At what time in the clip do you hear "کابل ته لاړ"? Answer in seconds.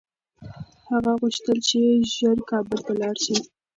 2.51-3.15